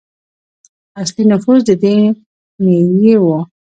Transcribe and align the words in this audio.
اصلي 1.01 1.23
نفوس 1.31 1.59
د 1.67 1.71
دې 1.83 1.95
نیيي 2.63 3.15
وو. 3.21 3.37